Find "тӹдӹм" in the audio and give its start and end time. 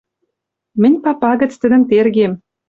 1.61-1.81